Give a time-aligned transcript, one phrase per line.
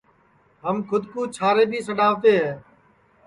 [0.63, 2.51] ہم کھود کُو چھارے بھی سڈؔاتے ہے